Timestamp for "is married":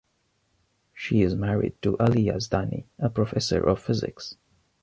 1.21-1.79